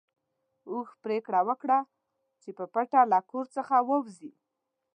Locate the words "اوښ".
0.71-0.89